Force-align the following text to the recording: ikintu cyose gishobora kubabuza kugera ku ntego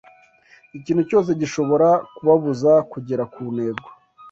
ikintu 0.77 1.03
cyose 1.09 1.29
gishobora 1.41 1.89
kubabuza 2.15 2.71
kugera 2.91 3.23
ku 3.33 3.41
ntego 3.55 3.87